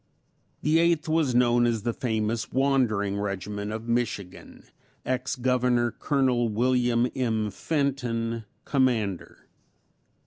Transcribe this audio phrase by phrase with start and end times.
[0.63, 4.63] The Eighth was known as the famous "wandering" regiment of Michigan
[5.05, 6.49] ex Governor Col.
[6.49, 7.51] William M.
[7.51, 9.45] Fenton, Commander.